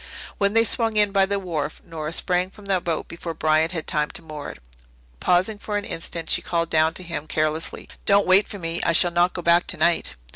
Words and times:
When 0.39 0.53
they 0.53 0.63
swung 0.63 0.95
in 0.95 1.11
by 1.11 1.27
the 1.27 1.37
wharf 1.37 1.79
Nora 1.85 2.11
sprang 2.11 2.49
from 2.49 2.65
the 2.65 2.81
boat 2.81 3.07
before 3.07 3.35
Bryant 3.35 3.71
had 3.71 3.85
time 3.85 4.09
to 4.17 4.23
moor 4.23 4.49
it. 4.49 4.59
Pausing 5.19 5.59
for 5.59 5.77
an 5.77 5.85
instant, 5.85 6.27
she 6.27 6.41
called 6.41 6.71
down 6.71 6.95
to 6.95 7.03
him, 7.03 7.27
carelessly, 7.27 7.87
"Don't 8.07 8.25
wait 8.25 8.47
for 8.47 8.57
me. 8.57 8.81
I 8.81 8.93
shall 8.93 9.11
not 9.11 9.33
go 9.33 9.43
back 9.43 9.67
tonight." 9.67 10.15